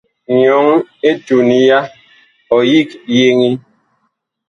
Nyɔŋ 0.39 0.65
etuŋ 1.09 1.47
ya, 1.67 1.79
ɔ 2.55 2.57
yig 2.71 2.89
yeŋee. 3.15 3.55